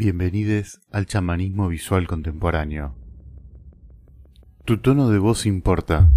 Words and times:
Bienvenidos 0.00 0.80
al 0.92 1.06
chamanismo 1.06 1.66
visual 1.66 2.06
contemporáneo. 2.06 2.94
Tu 4.64 4.78
tono 4.78 5.10
de 5.10 5.18
voz 5.18 5.44
importa. 5.44 6.12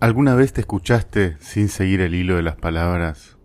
¿Alguna 0.00 0.34
vez 0.34 0.54
te 0.54 0.62
escuchaste 0.62 1.36
sin 1.40 1.68
seguir 1.68 2.00
el 2.00 2.14
hilo 2.14 2.36
de 2.36 2.42
las 2.42 2.56
palabras, 2.56 3.36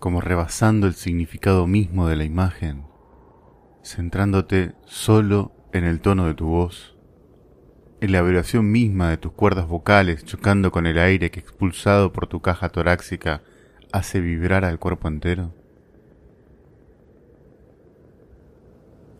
como 0.00 0.20
rebasando 0.20 0.88
el 0.88 0.94
significado 0.94 1.68
mismo 1.68 2.08
de 2.08 2.16
la 2.16 2.24
imagen, 2.24 2.88
centrándote 3.84 4.74
solo 4.86 5.52
en 5.72 5.84
el 5.84 6.00
tono 6.00 6.26
de 6.26 6.34
tu 6.34 6.46
voz, 6.46 6.96
en 8.00 8.10
la 8.10 8.22
vibración 8.22 8.72
misma 8.72 9.10
de 9.10 9.18
tus 9.18 9.30
cuerdas 9.30 9.68
vocales 9.68 10.24
chocando 10.24 10.72
con 10.72 10.88
el 10.88 10.98
aire 10.98 11.30
que 11.30 11.38
expulsado 11.38 12.12
por 12.12 12.26
tu 12.26 12.40
caja 12.42 12.70
torácica 12.70 13.44
hace 13.94 14.20
vibrar 14.20 14.64
al 14.64 14.80
cuerpo 14.80 15.06
entero? 15.06 15.54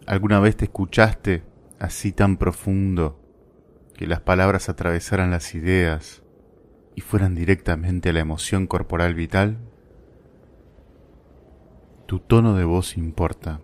¿Alguna 0.05 0.41
vez 0.41 0.57
te 0.57 0.65
escuchaste 0.65 1.45
así 1.79 2.11
tan 2.11 2.39
profundo 2.39 3.21
que 3.95 4.09
las 4.09 4.21
palabras 4.21 4.69
atravesaran 4.69 5.31
las 5.31 5.55
ideas 5.55 6.25
y 6.97 7.03
fueran 7.03 7.37
directamente 7.37 8.09
a 8.09 8.13
la 8.13 8.19
emoción 8.19 8.67
corporal 8.67 9.15
vital? 9.15 9.59
Tu 12.07 12.19
tono 12.19 12.57
de 12.57 12.65
voz 12.65 12.97
importa. 12.97 13.61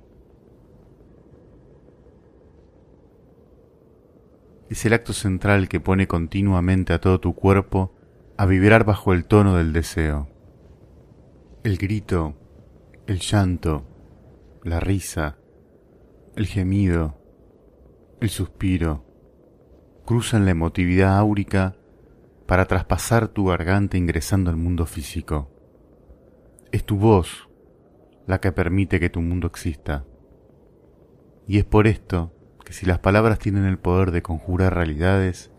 Es 4.68 4.86
el 4.86 4.92
acto 4.92 5.12
central 5.12 5.68
que 5.68 5.80
pone 5.80 6.06
continuamente 6.06 6.92
a 6.92 7.00
todo 7.00 7.18
tu 7.18 7.34
cuerpo 7.34 7.96
a 8.36 8.46
vibrar 8.46 8.84
bajo 8.84 9.12
el 9.12 9.24
tono 9.24 9.56
del 9.56 9.72
deseo. 9.72 10.29
El 11.62 11.76
grito, 11.76 12.36
el 13.06 13.18
llanto, 13.18 13.84
la 14.64 14.80
risa, 14.80 15.36
el 16.34 16.46
gemido, 16.46 17.18
el 18.22 18.30
suspiro, 18.30 19.04
cruzan 20.06 20.46
la 20.46 20.52
emotividad 20.52 21.18
áurica 21.18 21.76
para 22.46 22.64
traspasar 22.64 23.28
tu 23.28 23.44
garganta 23.44 23.98
ingresando 23.98 24.48
al 24.48 24.56
mundo 24.56 24.86
físico. 24.86 25.50
Es 26.72 26.86
tu 26.86 26.96
voz 26.96 27.50
la 28.26 28.40
que 28.40 28.52
permite 28.52 28.98
que 28.98 29.10
tu 29.10 29.20
mundo 29.20 29.46
exista. 29.46 30.06
Y 31.46 31.58
es 31.58 31.66
por 31.66 31.86
esto 31.86 32.32
que 32.64 32.72
si 32.72 32.86
las 32.86 33.00
palabras 33.00 33.38
tienen 33.38 33.66
el 33.66 33.78
poder 33.78 34.12
de 34.12 34.22
conjurar 34.22 34.74
realidades, 34.74 35.50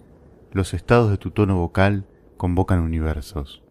los 0.52 0.73
estados 0.73 1.11
de 1.11 1.19
tu 1.19 1.29
tono 1.29 1.57
vocal 1.57 2.07
convocan 2.38 2.79
universos. 2.79 3.61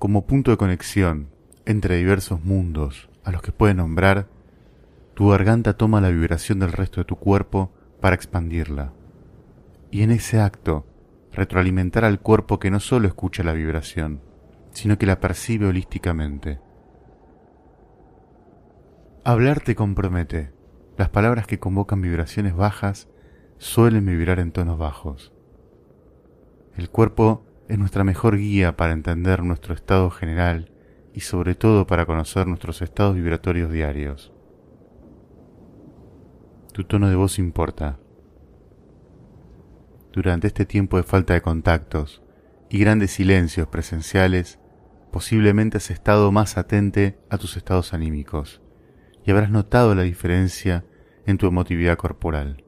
Como 0.00 0.24
punto 0.24 0.50
de 0.50 0.56
conexión 0.56 1.28
entre 1.66 1.96
diversos 1.96 2.42
mundos 2.42 3.10
a 3.22 3.32
los 3.32 3.42
que 3.42 3.52
puedes 3.52 3.76
nombrar, 3.76 4.28
tu 5.12 5.28
garganta 5.28 5.76
toma 5.76 6.00
la 6.00 6.08
vibración 6.08 6.58
del 6.58 6.72
resto 6.72 7.02
de 7.02 7.04
tu 7.04 7.16
cuerpo 7.16 7.70
para 8.00 8.16
expandirla 8.16 8.94
y 9.90 10.00
en 10.00 10.10
ese 10.10 10.40
acto 10.40 10.86
retroalimentar 11.32 12.06
al 12.06 12.18
cuerpo 12.18 12.58
que 12.58 12.70
no 12.70 12.80
solo 12.80 13.08
escucha 13.08 13.42
la 13.42 13.52
vibración, 13.52 14.22
sino 14.70 14.96
que 14.96 15.04
la 15.04 15.20
percibe 15.20 15.66
holísticamente. 15.66 16.60
Hablar 19.22 19.60
te 19.60 19.74
compromete. 19.74 20.50
Las 20.96 21.10
palabras 21.10 21.46
que 21.46 21.58
convocan 21.58 22.00
vibraciones 22.00 22.56
bajas 22.56 23.06
suelen 23.58 24.06
vibrar 24.06 24.38
en 24.38 24.50
tonos 24.50 24.78
bajos. 24.78 25.34
El 26.74 26.88
cuerpo 26.88 27.44
es 27.70 27.78
nuestra 27.78 28.02
mejor 28.02 28.36
guía 28.36 28.76
para 28.76 28.92
entender 28.92 29.44
nuestro 29.44 29.74
estado 29.74 30.10
general 30.10 30.72
y 31.14 31.20
sobre 31.20 31.54
todo 31.54 31.86
para 31.86 32.04
conocer 32.04 32.48
nuestros 32.48 32.82
estados 32.82 33.14
vibratorios 33.14 33.70
diarios. 33.70 34.32
Tu 36.72 36.82
tono 36.82 37.08
de 37.08 37.14
voz 37.14 37.38
importa 37.38 38.00
durante 40.12 40.48
este 40.48 40.66
tiempo 40.66 40.96
de 40.96 41.04
falta 41.04 41.34
de 41.34 41.42
contactos 41.42 42.22
y 42.68 42.80
grandes 42.80 43.12
silencios 43.12 43.68
presenciales, 43.68 44.58
posiblemente 45.12 45.76
has 45.76 45.92
estado 45.92 46.32
más 46.32 46.58
atente 46.58 47.20
a 47.30 47.38
tus 47.38 47.56
estados 47.56 47.94
anímicos 47.94 48.60
y 49.24 49.30
habrás 49.30 49.50
notado 49.50 49.94
la 49.94 50.02
diferencia 50.02 50.84
en 51.24 51.38
tu 51.38 51.46
emotividad 51.46 51.96
corporal. 51.96 52.64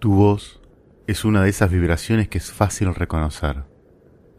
Tu 0.00 0.12
voz 0.12 0.61
es 1.12 1.24
una 1.24 1.42
de 1.42 1.50
esas 1.50 1.70
vibraciones 1.70 2.28
que 2.28 2.38
es 2.38 2.52
fácil 2.52 2.94
reconocer 2.94 3.64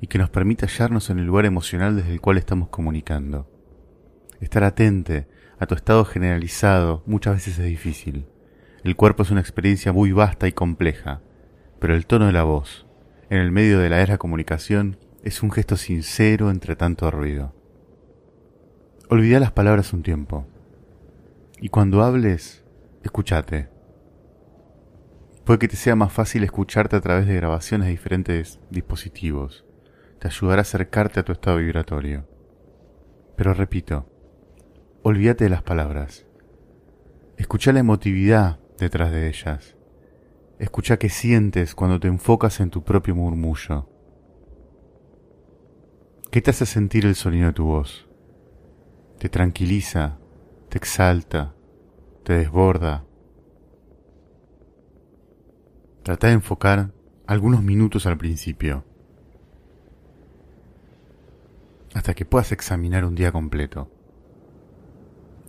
y 0.01 0.07
que 0.07 0.17
nos 0.17 0.29
permite 0.29 0.65
hallarnos 0.65 1.09
en 1.09 1.19
el 1.19 1.25
lugar 1.25 1.45
emocional 1.45 1.95
desde 1.95 2.11
el 2.11 2.21
cual 2.21 2.37
estamos 2.37 2.69
comunicando. 2.69 3.49
Estar 4.41 4.63
atente 4.63 5.27
a 5.59 5.65
tu 5.65 5.75
estado 5.75 6.03
generalizado 6.05 7.03
muchas 7.05 7.35
veces 7.35 7.59
es 7.59 7.65
difícil 7.65 8.27
el 8.83 8.97
cuerpo 8.97 9.23
es 9.23 9.31
una 9.31 9.39
experiencia 9.39 9.93
muy 9.93 10.11
vasta 10.11 10.45
y 10.45 10.51
compleja, 10.51 11.21
pero 11.79 11.95
el 11.95 12.05
tono 12.05 12.25
de 12.27 12.33
la 12.33 12.43
voz, 12.43 12.85
en 13.29 13.37
el 13.37 13.49
medio 13.49 13.79
de 13.79 13.89
la 13.89 14.01
era 14.01 14.17
comunicación, 14.17 14.97
es 15.23 15.41
un 15.41 15.51
gesto 15.51 15.77
sincero 15.77 16.51
entre 16.51 16.75
tanto 16.75 17.09
ruido. 17.09 17.55
Olvida 19.09 19.39
las 19.39 19.53
palabras 19.53 19.93
un 19.93 20.03
tiempo. 20.03 20.45
Y 21.61 21.69
cuando 21.69 22.03
hables, 22.03 22.65
escúchate. 23.03 23.69
Puede 25.45 25.59
que 25.59 25.67
te 25.67 25.75
sea 25.75 25.95
más 25.95 26.13
fácil 26.13 26.43
escucharte 26.43 26.95
a 26.95 27.01
través 27.01 27.27
de 27.27 27.35
grabaciones 27.35 27.87
de 27.87 27.91
diferentes 27.91 28.61
dispositivos. 28.69 29.65
Te 30.19 30.29
ayudará 30.29 30.59
a 30.59 30.61
acercarte 30.61 31.19
a 31.19 31.23
tu 31.23 31.33
estado 31.33 31.57
vibratorio. 31.57 32.25
Pero 33.35 33.53
repito, 33.53 34.09
olvídate 35.01 35.43
de 35.43 35.49
las 35.49 35.61
palabras. 35.61 36.25
Escucha 37.35 37.73
la 37.73 37.81
emotividad 37.81 38.59
detrás 38.77 39.11
de 39.11 39.27
ellas. 39.27 39.75
Escucha 40.59 40.97
qué 40.97 41.09
sientes 41.09 41.75
cuando 41.75 41.99
te 41.99 42.07
enfocas 42.07 42.61
en 42.61 42.69
tu 42.69 42.85
propio 42.85 43.13
murmullo. 43.13 43.89
¿Qué 46.31 46.41
te 46.41 46.51
hace 46.51 46.65
sentir 46.65 47.05
el 47.05 47.15
sonido 47.15 47.47
de 47.47 47.53
tu 47.53 47.65
voz? 47.65 48.07
¿Te 49.19 49.27
tranquiliza? 49.27 50.19
¿Te 50.69 50.77
exalta? 50.77 51.53
¿Te 52.23 52.33
desborda? 52.33 53.03
Trata 56.03 56.27
de 56.27 56.33
enfocar 56.33 56.91
algunos 57.25 57.63
minutos 57.63 58.05
al 58.05 58.17
principio, 58.17 58.83
hasta 61.93 62.13
que 62.13 62.25
puedas 62.25 62.51
examinar 62.51 63.05
un 63.05 63.15
día 63.15 63.31
completo. 63.31 63.89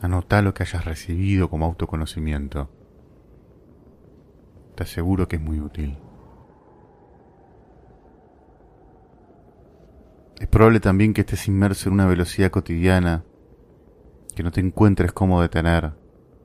Anota 0.01 0.43
lo 0.43 0.55
que 0.55 0.63
hayas 0.63 0.85
recibido 0.85 1.49
como 1.51 1.67
autoconocimiento 1.67 2.71
te 4.75 4.83
aseguro 4.83 5.29
que 5.29 5.37
es 5.37 5.43
muy 5.43 5.61
útil. 5.61 5.97
Es 10.41 10.49
probable 10.49 10.81
también 10.81 11.15
que 11.15 11.21
estés 11.21 11.47
inmerso 11.49 11.89
en 11.89 11.95
una 11.95 12.07
velocidad 12.07 12.51
cotidiana 12.51 13.25
que 14.35 14.43
no 14.43 14.51
te 14.51 14.61
encuentres 14.61 15.13
cómo 15.13 15.41
detener 15.41 15.93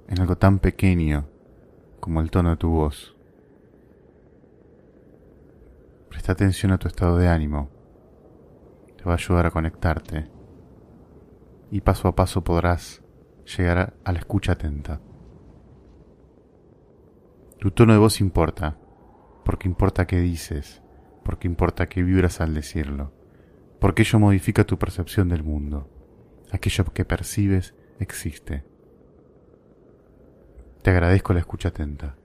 en 0.07 0.19
algo 0.19 0.37
tan 0.37 0.59
pequeño 0.59 1.27
como 1.99 2.21
el 2.21 2.29
tono 2.29 2.51
de 2.51 2.57
tu 2.57 2.69
voz. 2.69 3.18
Presta 6.09 6.31
atención 6.31 6.71
a 6.71 6.77
tu 6.77 6.87
estado 6.87 7.17
de 7.17 7.27
ánimo. 7.27 7.69
Te 8.97 9.03
va 9.03 9.13
a 9.13 9.15
ayudar 9.15 9.45
a 9.45 9.51
conectarte 9.51 10.29
y 11.71 11.81
paso 11.81 12.07
a 12.07 12.15
paso 12.15 12.43
podrás 12.43 13.01
llegar 13.57 13.95
a 14.03 14.11
la 14.11 14.19
escucha 14.19 14.53
atenta. 14.53 15.01
Tu 17.59 17.71
tono 17.71 17.93
de 17.93 17.99
voz 17.99 18.21
importa, 18.21 18.77
porque 19.43 19.67
importa 19.67 20.07
qué 20.07 20.19
dices, 20.19 20.81
porque 21.23 21.47
importa 21.47 21.87
qué 21.89 22.03
vibras 22.03 22.41
al 22.41 22.53
decirlo, 22.53 23.13
porque 23.79 24.01
ello 24.01 24.19
modifica 24.19 24.63
tu 24.63 24.77
percepción 24.79 25.29
del 25.29 25.43
mundo. 25.43 25.89
Aquello 26.51 26.85
que 26.85 27.05
percibes 27.05 27.75
existe. 27.99 28.65
Te 30.81 30.89
agradezco 30.89 31.33
la 31.33 31.39
escucha 31.39 31.69
atenta. 31.69 32.15